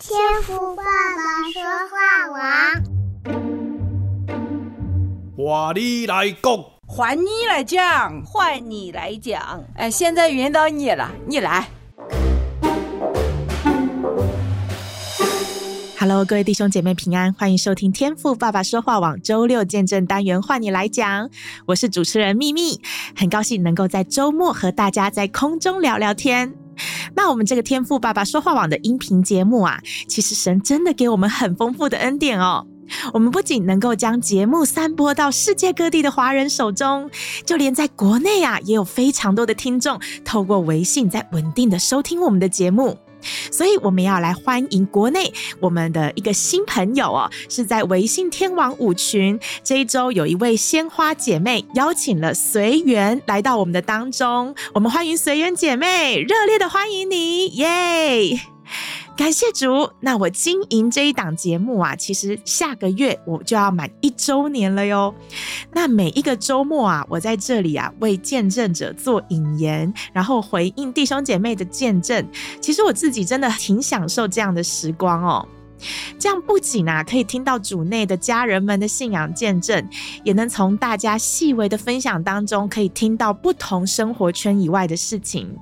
[0.00, 2.38] 天赋爸爸说话王，
[5.36, 9.64] 换你来讲，换你来讲，换你来讲。
[9.74, 11.68] 哎，现在轮到你了，你来。
[15.98, 21.28] Hello，各位弟兄姐妹平安，欢迎收听天赋爸爸说话网周六见证单元，换你来讲。
[21.66, 22.80] 我是主持人秘密，
[23.16, 26.54] 很高兴能够在周末和大家在空中聊聊天。
[27.14, 32.66] 那我们这个天赋爸爸说话网的音频节目啊，其实神真的给我们很丰富的恩典哦。
[33.12, 37.10] 我们不仅能够将节目散播到世界各地的华人手中，
[37.44, 42.96] 就连在国内啊，也有非常多的听众透过微信在稳定的收听我们的节目。
[43.50, 49.38] 所以我们要来欢迎国内我们的一个新朋友哦，是在微信天王舞群。
[49.64, 58.38] 这一周有一位鲜花姐妹邀请了随缘来到我们的当中，我们欢迎随缘姐妹，热烈的欢迎你，耶！
[59.18, 65.12] 感谢主，那我经营这一档节目啊，其实下个月我就要满一周年了哟。
[65.72, 72.24] 那每一个周末啊，我在这里啊为见证者做引言，然后回应弟兄姐妹的见证。
[72.60, 75.48] 其实我自己真的挺享受这样的时光哦。
[76.16, 79.84] 这样不仅啊可以听到主内的家人们的信仰见证，
[80.22, 85.58] 也能从大家细微的分享当中，可以听到不同生活圈以外的事情。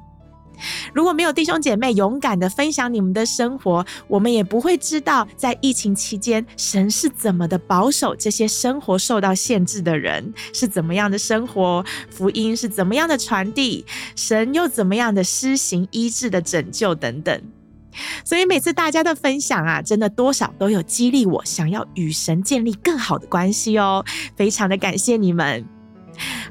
[0.92, 13.84] 如果没有弟兄姐妹勇敢的分享你们的生活，我们也不会知道在疫情期间神是怎么的保守这些生活受到限制的人，是怎么样的生活，福音是怎么样的传递，
[14.14, 17.40] 神又怎么样的施行医治的拯救等等。
[18.24, 24.04] 所以每次大家的分享啊，真的多少都有激励我想要与神建立更好的关系哦，
[24.36, 25.75] 非常的感谢你们。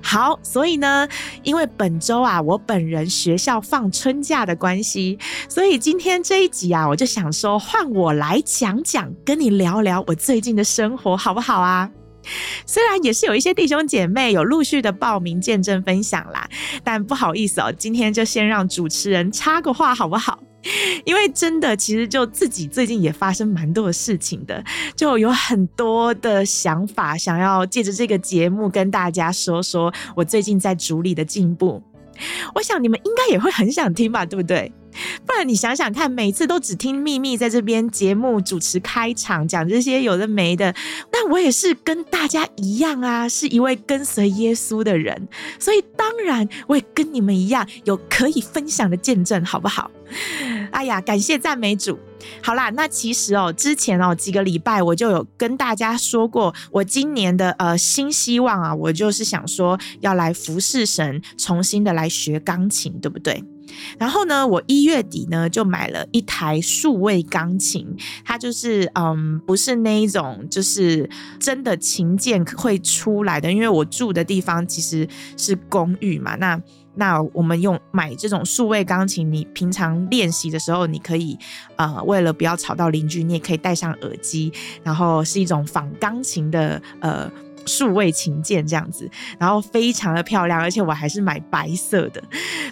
[0.01, 1.07] 好，所以呢，
[1.43, 5.17] 因为本周啊，我本人学校放春假的关系，
[5.49, 11.89] 所以今天这一集啊，我就想说，换我来讲讲，跟你聊聊我最近的生活，好不好啊？
[12.65, 16.49] 虽然也是有一些弟兄姐妹有陆续的报名见证分享啦，
[16.83, 20.39] 但不好意思哦，今天就先让主持人插个话，好不好？
[21.05, 24.63] 因为真的，其实就自己最近也发生蛮多的事情的，
[24.95, 31.83] 就有很多的想法，想要借着这个节目跟大家说说我最近在主里的进步。
[32.55, 34.71] 我想你们应该也会很想听吧，对不对？
[35.25, 40.73] 不然你想想看，每次都只听秘密在这边节目主持开场讲这些有的没的，
[41.11, 45.27] 那我也是跟大家一样啊，是一位跟随耶稣的人，
[45.59, 49.91] 所以当然我也跟你们一样有可以分享的见证，好不好？
[50.71, 51.97] 哎呀，感谢赞美主。
[52.41, 63.43] 好啦，那其实哦，之前哦几个礼拜我就有跟大家说过，我今年的呃新希望啊，我就是想说要来服侍神，重新的来学钢琴，对不对？
[63.99, 71.07] 然后呢，我一月底呢就买了一台数位钢琴，它就是嗯，不是那一种，就是
[71.39, 76.59] 真的琴键会出来的，因为我住的地方其实是公寓嘛，那。
[76.95, 81.37] 那我们用买这种数位钢琴，你平常练习的时候，你可以
[81.75, 84.51] 呃，为了不要吵到邻居，你也可以戴上耳机，
[84.83, 87.31] 然后是一种仿钢琴的呃。
[87.65, 89.09] 数位琴键这样子，
[89.39, 92.21] 然后非常的漂亮，而且我还是买白色的，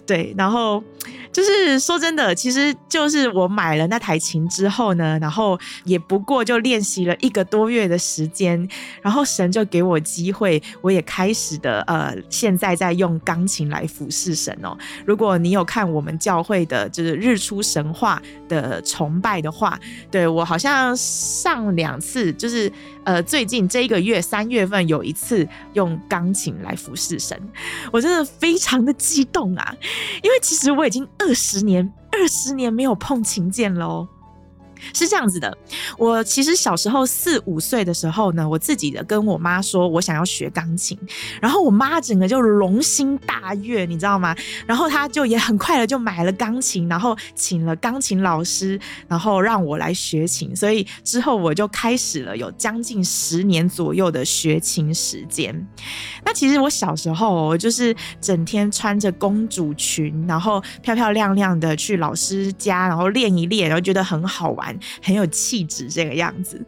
[0.06, 0.84] 对，然后
[1.32, 8.68] 就是说真的，其实就是我买了那台琴之后呢，然后也不过就练习了一个多月的时间，
[9.02, 14.78] 然后神就给我机会，我也开始的呃，现在在用钢琴来服侍神哦。
[15.06, 19.80] 如果你有看我们教会的就是日出神话的崇拜的话，
[20.12, 22.72] 对，我好像上两次就是
[23.04, 24.83] 呃，最近这一个月三月份。
[24.88, 27.40] 有一次用钢琴来服侍神，
[27.92, 29.76] 我真的非常的激动啊！
[30.24, 34.08] 因为其实我已经二十年、二十年没有碰琴键了哦。
[34.94, 35.56] 是这样子的，
[35.98, 40.98] 我其实小时候四五岁的时候呢，我自己的跟我妈说我想要学钢琴，
[41.42, 44.36] 然后我妈整个就龙心大悦，你知道吗？
[44.66, 55.54] 然后她就也很快的就买了钢琴，然后请了钢琴老师，然后让我来学琴，所以之后我就开始了有将近十年左右的学琴时间。
[56.26, 64.73] 那其实我小时候我就是整天穿着公主裙，然后漂漂亮亮的去老师家，然后练一练，然后觉得很好玩。
[65.02, 66.64] 很有气质这个样子，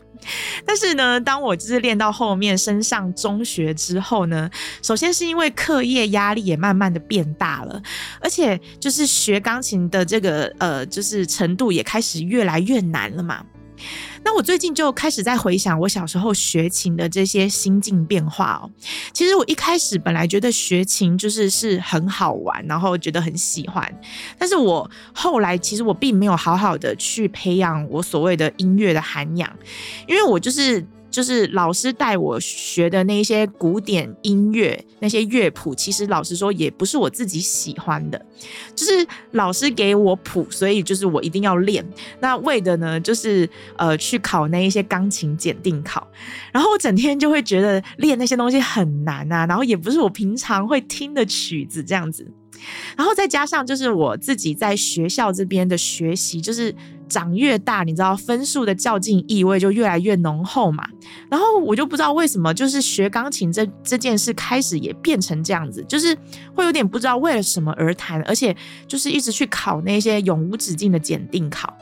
[0.66, 4.50] 但是呢，当我就是练到后面升上中学之后呢，
[4.82, 7.82] 首先是因为课业压力也慢慢的变大了，
[8.20, 13.46] 而且就是学钢琴的这个呃，就是程度也开始越来越难了嘛。
[14.26, 18.70] 那我最近就开始在回想我小时候学琴的这些心境变化哦。
[19.14, 24.02] 其实我一开始本来觉得学琴就是是很好玩，然后觉得很喜欢，
[24.38, 29.50] 但是我后来其实我并没有好好的去培养我所谓的音乐的涵养，
[30.08, 30.84] 因为我就是。
[31.16, 38.26] 就是老师带我学的那些古典音乐，那些乐谱，其实老实说也不是我自己喜欢的。
[38.76, 41.88] 就是老师给我谱，所以就是我一定要练。
[42.20, 46.06] 那为的呢，就是呃去考那一些钢琴检定考。
[46.52, 52.30] 然后我整天就会觉得练那些东西很难啊，然后也不是我平常会听的曲子这样子。
[52.96, 56.74] 然后再加上就是我自己在学校这边的学习，就是
[57.10, 60.88] 长越大，你知道分数的较劲意味就越来越浓厚嘛。
[61.30, 66.18] 然后我就不知道为什么，就是学钢琴这这件事开始也变成这样子，就是
[66.54, 68.56] 会有点不知道为了什么而弹，而且
[68.88, 71.76] 就是一直去考那些永无止境的检定考。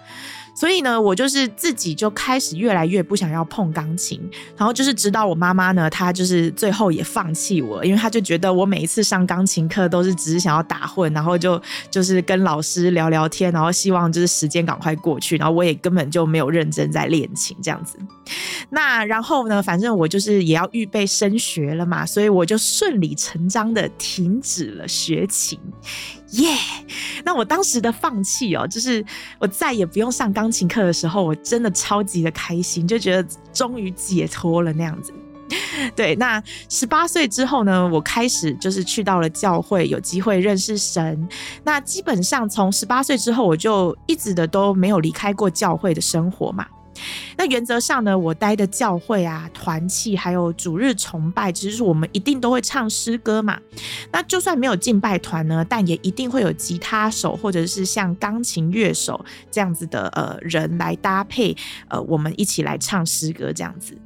[0.63, 4.17] 所以呢，我就是自己就开始越来越不想要碰钢琴，
[4.55, 11.61] 然后就是直到我妈妈呢，她就是最后也放弃我，因为她就觉得我每一次上钢琴课都是只是想要打混，然后就
[11.91, 17.97] 就是跟老师聊聊天，然后希望就是时间赶快过去，然后我也根本就没有认真在练琴这样子。
[18.69, 25.59] 那然后呢，反正我就是也要预备升学了嘛，所以我就顺理成章的停止了学琴。
[26.33, 26.55] 耶
[27.23, 29.03] 那我当时的放弃哦，就是
[29.39, 35.13] 我再也不用上钢琴课的时候，我真的超级的开心，就觉得终于解脱了那样子。
[35.95, 41.27] 对，那十八岁之后呢，我开始就是去到了教会，有机会认识神。
[41.63, 46.65] 那基本上从十八岁之后，我就一直的都没有离开过教会的生活嘛。
[47.37, 53.59] 那原则上呢，我待的教会啊、团契，还有主日崇拜，其实是我们一定都会唱诗歌嘛。
[54.11, 61.55] 那就算没有敬拜团呢，但也一定会有吉他手或者是像钢琴乐手这样子的呃人来搭配，
[61.87, 63.97] 呃，我们一起来唱诗歌这样子。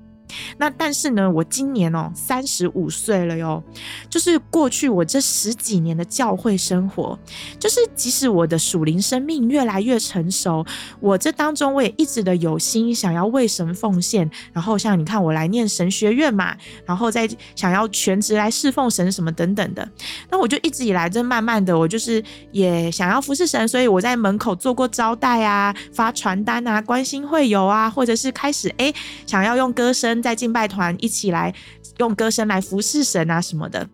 [0.58, 3.64] 那但是呢，我今年哦三十五岁了哟，
[4.10, 7.18] 就是过去我这十几年的教会生活，
[7.60, 10.66] 就是即使我的属灵生命越来越成熟，
[11.00, 19.88] 我这当中我也一直的有心想要为神奉献，然后像你看我来念神学院嘛，然后再想要全职来侍奉神什么等等的，
[20.30, 28.94] 那我就一直以来，这慢慢的我就是也想要服侍神，所以我在门口做过招待啊，发传单啊，关心会友啊，或者是开始哎
[29.26, 30.17] 想要用歌声。
[30.22, 31.54] 在敬拜团一起来
[31.98, 33.88] 用歌声来服侍神啊什么的，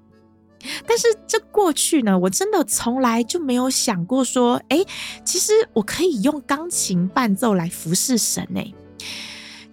[0.87, 4.83] 但是这过去呢，我真的从来就没有想过说，哎，
[5.25, 8.73] 其实我可以用钢琴伴奏来服侍神呢。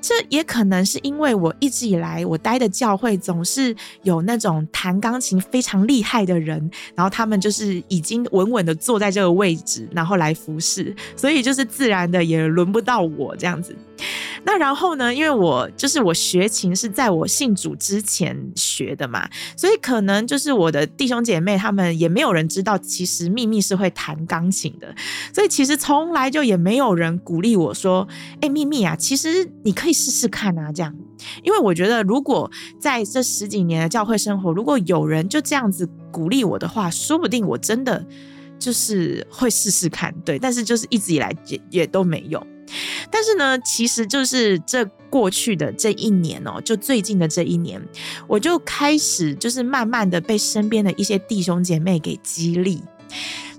[0.02, 13.76] 这也可能是因为我一直以来我待的教会总是有那种弹钢琴非常厉害的人，然后他们就是已经稳稳的坐在这个位置，然后来服侍，所以就是自然的也轮不到我这样子。
[14.45, 24.95] 那然后呢，因为我就是我学琴是在我信主之前学的嘛，所以可能就是我的弟兄姐妹他们也没有人知道，其实秘密是会弹钢琴的，
[25.35, 28.09] 所以其实从来就也没有人鼓励我说
[28.41, 30.95] ：“哎，秘密啊，其实你可以试试看啊。”这样，
[31.43, 38.05] 因为我觉得如果在这十几年的教会生活，如果有人就这样子鼓励我的话，说不定我真的
[38.59, 40.15] 就是会试试看。
[40.25, 42.45] 对，但是就是一直以来也也都没有。
[43.11, 47.81] 但是呢，其实就是这过去的这一年哦，就最近的这一年，
[48.27, 52.83] 我就开始就是慢慢的被身边的一些弟兄姐妹给激励。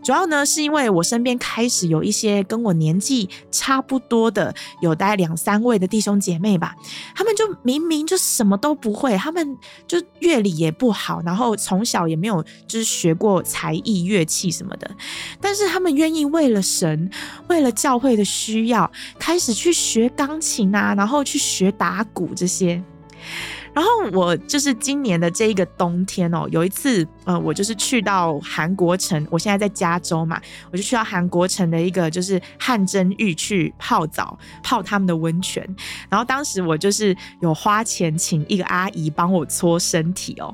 [0.04, 6.76] 主要呢，是因为我身边开始有一些跟我年纪差不多的，有大概两三位的弟兄姐妹吧。
[7.16, 14.90] 他们就明明就什么都不会，他们就乐理也不好，然后从小也没有就是学过才艺乐器什么的，
[15.40, 17.10] 但是他们愿意为了神，
[17.48, 22.82] 为了教会的需要，开始去学钢琴啊，然后去学打鼓这些。
[23.74, 30.40] 然后我就是今年的这一个冬天哦，有一次，呃，我就是去到韩国城，我现在在加州嘛，
[30.72, 35.68] 我就去到韩国城的一个就是汗蒸浴去泡澡，泡他们的温泉。
[36.10, 40.54] 然后当时我就是有花钱请一个阿姨帮我搓身体哦。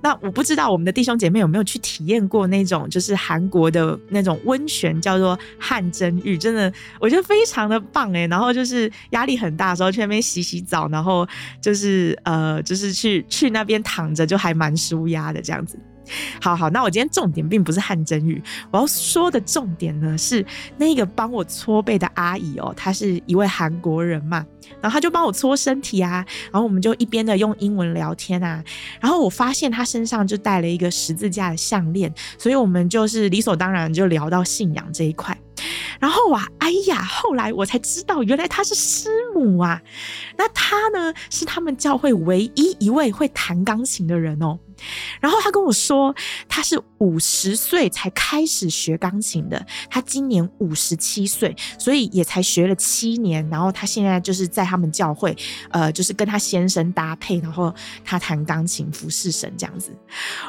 [0.00, 8.26] 那我不知道我们的弟兄姐妹有没有去体验过那种就是韩国的那种温泉，叫做汗蒸浴，真的我觉得非常的棒诶。
[8.28, 11.26] 然后就是压力很大的时候去那边洗洗澡，然后
[11.60, 15.78] 就是呃就是去去那边躺着就还蛮舒压的这样子。
[16.40, 20.44] 好好，那我今天重点并不是汗蒸浴，我要说的重点呢是
[20.76, 24.44] 那个帮我搓背的阿姨哦，她是一位韩国人嘛，
[24.80, 28.62] 然后她就帮我搓身体啊，然后我们就一边的用英文聊天啊，
[29.00, 35.36] 然后我发现她身上就带了一个十字架的项链，所以我们就是理所当然就聊到信仰这一块。
[36.00, 39.80] 然后啊，哎呀，后来我才知道，原来她是师母啊。
[40.36, 44.58] 那她呢，是他们教会唯一一位会弹钢琴的人哦。
[45.20, 46.14] 然后他跟我说，
[46.48, 53.46] 他是五十岁才开始学钢琴的，他今年五十七岁，所以也才学了七年。
[53.50, 55.36] 然后他现在就是在他们教会，
[55.70, 59.90] 呃，就是跟他先生搭配，然后他弹钢琴服侍神这样子。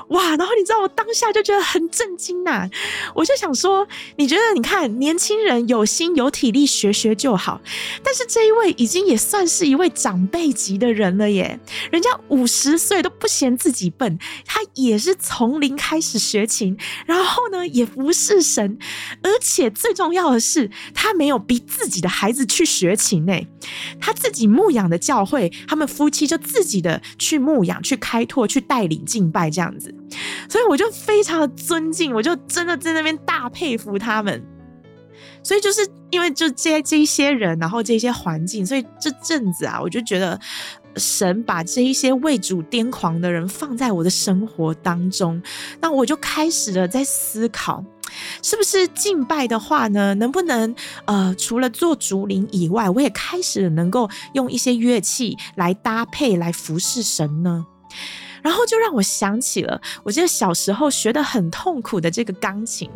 [0.10, 0.36] 哇！
[0.36, 2.70] 然后你知道我当下就觉得很震惊呐，
[3.13, 7.62] 我就想说，你觉得你看年轻人有心有体力学学就好，
[8.03, 11.60] 但是这一位已经也算是一位长辈级的人了耶，
[11.91, 14.15] 人家五十岁都不嫌自己笨。
[14.46, 18.78] 他也是从零开始学琴，然后呢，也服侍神，
[19.22, 23.48] 而且最重要的是，他没有逼自己的孩子去学琴诶，
[24.00, 29.94] 他自己牧养的教会，他们夫妻就自己的去牧养、去开拓、去带领敬拜这样子，
[30.50, 34.46] 所以我就非常的尊敬，我就真的在那边大佩服他们。
[35.44, 40.40] 所以就是因为就这这一些人，然后这些环境，所以这阵子啊，我就觉得。
[40.98, 45.42] 神把这一些为主癫狂的人放在我的生活当中，
[45.82, 47.84] 那我就开始了在思考，
[48.42, 50.14] 是不是敬拜的话呢？
[50.16, 50.75] 能不能
[51.06, 57.66] 呃，除了做竹林以外，我也开始能够用一些乐器来搭配来服侍神呢？
[58.46, 62.88] 然后就让我想起了，我记得小时候学得很痛苦的这个钢琴，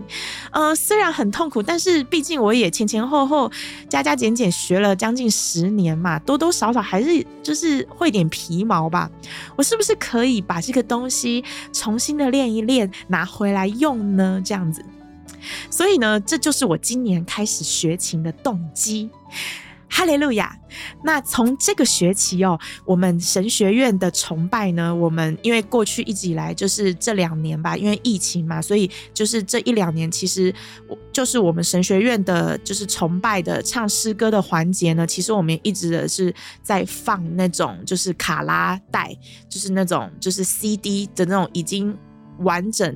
[0.51, 3.51] 呃，虽然很痛苦，但是毕竟我也前前后后
[3.89, 9.09] 加加减减学了将近十年嘛，多多少少还是就是会点皮毛吧。
[9.55, 14.39] 我是不是可以把这个东西重新的练一练，拿回来用呢？
[14.45, 14.85] 这样子，
[15.71, 19.09] 所以呢，这就是我今年开始学琴的动机。
[19.89, 20.55] 哈利路亚！
[21.03, 30.53] 那从这个学期哦，我们神学院的崇拜呢，我们因为过去一直以来就是这两年吧，因为疫情嘛，所以就是这一两年，其实
[30.87, 39.13] 我就是我们神学院的，就是崇拜的唱诗歌的环节呢，其实我们一直的是在放那种就是卡拉带，
[39.49, 41.97] 就是那种就是 CD 的那种已经
[42.39, 42.95] 完整，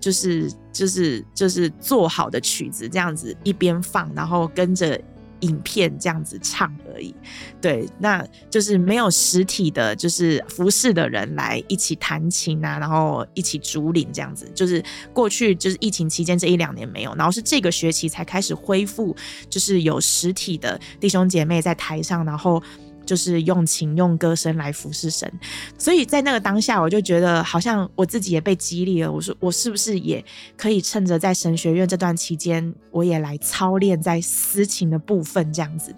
[0.00, 5.00] 就是就是就是做好的曲子，这样子一边放，然后跟着。
[5.42, 7.14] 影片这样子唱而已，
[7.60, 14.82] 对，那就是没有实体的，就是服侍的人来一起弹琴啊，然后一起竹林这样子，就是
[15.12, 19.14] 过去就是疫情期间这一两年没有，然后是这个学期才开始恢复，
[19.48, 22.62] 就是有实体的弟兄姐妹在台上，然后。
[23.04, 25.30] 就是用琴用歌声来服侍神，
[25.76, 29.10] 所以在那个当下，我就觉得好像我自己也被激励了。
[29.10, 30.24] 我说，我是不是也
[30.56, 35.94] 可以趁着在神学院这段期间，我也来操练在司琴的部分这样子。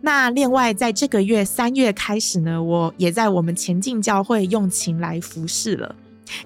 [0.00, 5.96] 那另外，在这个月三月开始呢，我也在我们前进教会用琴来服侍了。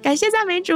[0.03, 0.75] 感谢赞美主。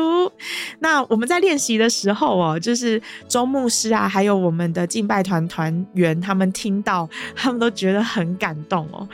[0.80, 9.08] 那我们在练习的时候哦，就是周牧师啊，还有我们的敬拜团团员，他们听到，他们都觉得很感动哦，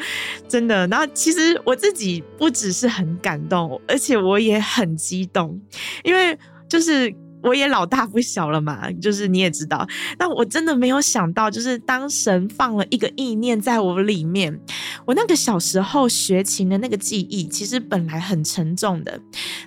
[0.48, 0.86] 真的。
[0.88, 5.60] 然后其实我自己不只是很感动，而且我也很激动，
[6.02, 7.14] 因为就是。
[7.42, 14.60] 我也老大不小了嘛，就是你也知道，但我真的没有想到，就是当神放了一个意念在我里面，
[15.04, 19.20] 我那个小时候学琴的那个记忆，其实本来很沉重的，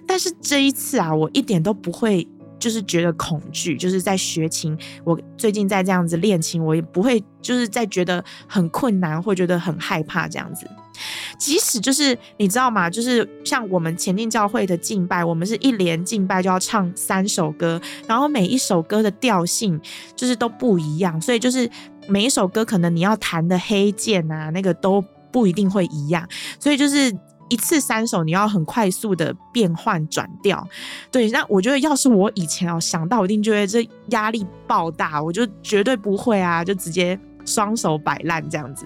[0.05, 2.27] 但是这一次啊，我一点都不会。
[2.61, 4.77] 就是觉得恐惧，就是在学琴。
[5.03, 10.67] 我最近在这样子练琴，我也不会就是在觉得很困难，或觉得很害怕这样子。
[11.37, 12.89] 即使就是你知道吗？
[12.89, 19.79] 就是像我们前进教会的敬拜，我们是一连敬拜就要唱三首歌，然后每一首歌的调性
[20.15, 21.69] 就是都不一样，所以就是
[22.07, 26.27] 每一首歌可能你要弹的黑键啊，那个都不一定会一样，
[26.59, 27.15] 所以就是。
[27.51, 30.65] 一次三首，你要很快速的变换转调，
[31.11, 31.29] 对。
[31.31, 38.85] 那我觉得，要是我以前哦想到，我一定觉得这压力爆大，我就绝对不会啊，就直接双手摆烂这样子。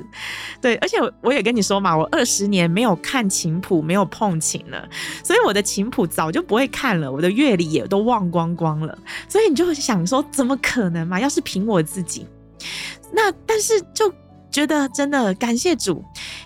[0.61, 4.87] 对，而且我也跟你说嘛，我二十年没有看琴谱，没有碰琴了，
[5.23, 8.97] 所以我的琴谱早就不会看了，我的乐理也都忘光光了。
[9.27, 11.19] 所以你就会想说，怎么可能嘛？
[11.19, 12.25] 要是凭我自己，
[13.11, 14.13] 那但是就。
[14.51, 16.01] 觉得真的感谢主，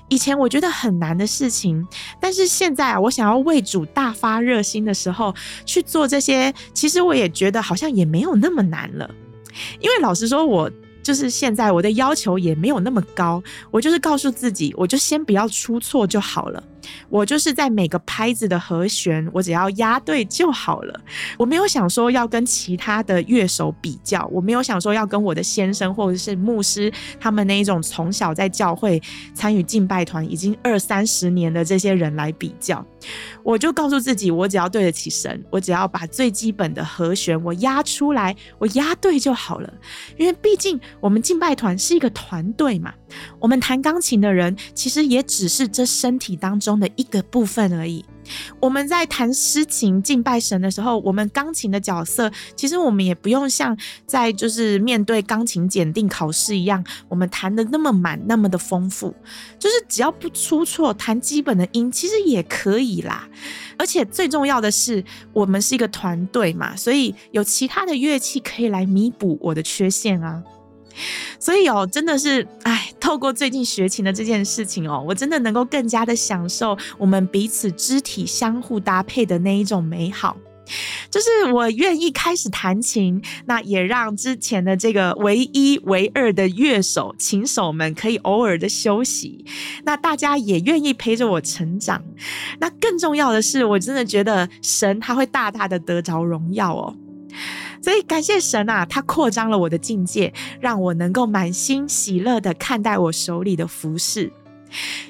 [0.08, 1.88] 以前我觉得很难的事情，
[2.20, 5.32] 但是现在，我想要为主大发热心的时候
[5.64, 9.08] 去做这些，其实我也觉得好像也没有那么难了。
[9.80, 10.72] 因为老实说，我
[11.10, 16.64] 就是现在我的要求也没有那么高，我就是告诉自己，我就先不要出错就好了。
[17.10, 21.00] 我就是在每个拍子的和弦，我只要压对就好了。
[21.38, 29.02] 我没有想说要跟其他的乐手比较，我没有想说要跟我的先生或者是牧师他们那一种从小在教会
[29.34, 32.86] 参与敬拜团已经二三十年的这些人来比较。
[33.44, 39.74] 我就告诉自己，我只要对得起神，我只要把最基本的和弦我压出来，我压对就好了。
[40.18, 42.94] 因为毕竟我们敬拜团是一个团队嘛，
[43.40, 48.04] 我们弹钢琴的人其实也只是这身体当中的一个部分而已。
[48.60, 53.76] 我们在弹诗琴敬拜神的时候，我们钢琴的角色，其实我们也不用像
[54.06, 59.16] 在就是面对钢琴检定考试一样，我们弹得那么满，那么的丰富，
[59.58, 63.28] 就是只要不出错，弹基本的音，其实也可以啦。
[63.80, 70.44] 而且最重要的是，我们是一个团队嘛，所以有其他的乐器可以来弥补我的缺陷啊。
[71.40, 80.38] 所以哦，真的是，哎，透过最近学琴的这件事情哦，我真的能够更加的享受我们彼此肢体相互搭配的那一种美好。
[81.10, 89.44] 就是我愿意开始弹琴，那也让之前的这个唯一、唯二的乐手、琴手们可以偶尔的休息。
[89.84, 92.04] 那大家也愿意陪着我成长。
[92.60, 96.96] 那更重要的是，我真的觉得神他会大大的得着荣耀哦。
[97.82, 104.32] 所以感谢神啊，他扩张了我的境界，让我能够满心喜乐的看待我手里的服事。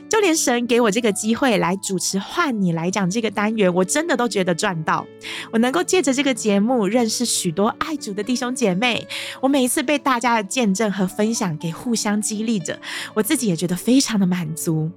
[0.10, 5.06] 就连神给我这个机会来主持，换你来讲这个单元，我真的都觉得赚到。
[5.52, 9.06] 我能够借着这个节目认识许多爱主的弟兄姐妹，
[9.42, 12.80] 我每一次被大家的见证和分享给互相激励着，
[13.14, 14.90] 我自己也觉得非常的满足。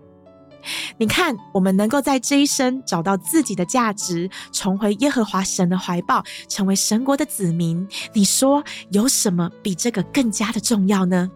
[0.99, 7.87] 你看，我们能够在这一生找到自己的价值，重回耶和华神的怀抱，成为神国的子民。
[8.12, 11.31] 你说有什么比这个更加的重要呢？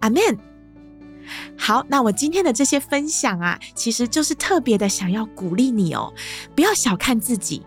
[0.00, 0.20] 阿门。
[1.56, 6.12] 好，那我今天的这些分享啊，其实就是特别的想要鼓励你哦，
[6.54, 7.62] 不要小看自己，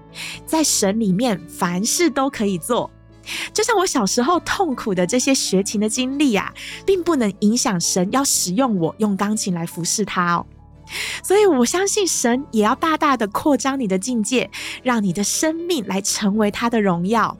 [0.45, 2.91] 在神里面凡事都可以做。
[3.53, 6.53] 就像我小时候痛苦的这些学琴的经历啊，
[6.85, 10.45] 并不能影响神要使用我用钢琴来服侍他哦。
[11.23, 14.49] 所以，我相信神也要大大的扩张你的境界，
[14.83, 17.37] 让你的生命来成为他的荣耀。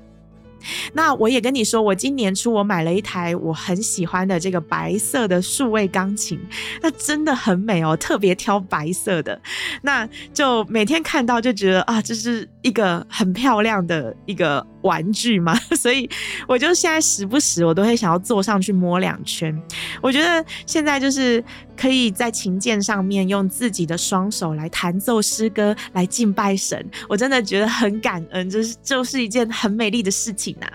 [0.94, 6.40] 那我也跟你说，我今年初我买了一台我很喜欢的这个白色的数位钢琴，
[6.82, 9.40] 那真的很美哦，特别挑白色的，
[9.84, 14.66] 那就每天看到就觉得啊，这是一个很漂亮的一个。
[14.86, 16.10] 玩具嘛， 所以
[16.48, 19.54] 我就现在时不时我都会想要坐上去摸两圈。
[20.02, 21.44] 我觉得现在就是
[21.76, 26.84] 可以在琴键上面用自己的双手来弹奏诗歌，来敬拜神。
[27.10, 30.74] 我真的觉得很感恩，就是就是一件很美丽的事情呐、啊。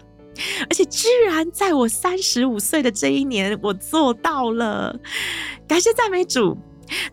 [0.62, 4.99] 而且居然在我三十五岁的这一年，我做到了，
[5.68, 6.57] 感谢赞美主。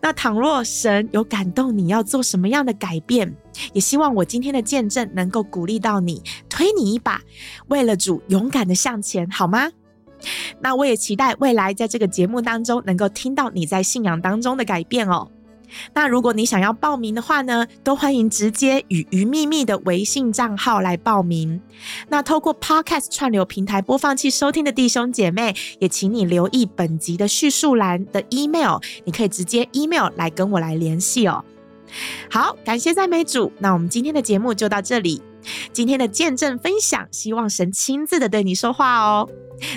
[0.00, 3.34] 那倘若神有感动你要做什么样的改变，
[3.72, 7.20] 也希望我今天的见证能够鼓励到你，推你一把，
[7.68, 9.70] 为了主勇敢的向前，好吗？
[10.60, 15.30] 那我也期待未来在这个节目当中能够听到你在信仰当中的改变哦。
[15.94, 21.60] 那如果你想要报名的话呢，都欢迎直接与鱼秘密的微信账号来报名。
[22.08, 31.44] 那透过 Podcast 串流平台播放器收听的弟兄姐妹，也请你留意本集的叙述栏的 email，你可以直接 email 来跟我来联系哦。
[32.30, 35.22] 好，感谢赞美主，那我们今天的节目就到这里。
[35.72, 39.28] 今天的见证分享，希望神亲自的对你说话哦。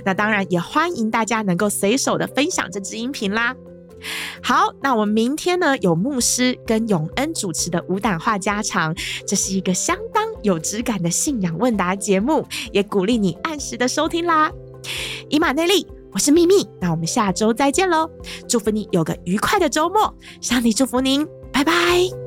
[0.03, 3.55] 那当然也欢迎大家能够随手的分享这支音频啦。
[4.41, 14.51] 好，那我们明天呢，有牧师跟永恩主持的无胆话家常，这是一个相当有质感的信仰问答节目，也鼓励你按时的收听啦。
[15.29, 18.09] 以马内利，我是秘密，那我们下周再见喽，
[18.47, 22.20] 祝福你有个愉快的周末，上帝祝福您，拜拜。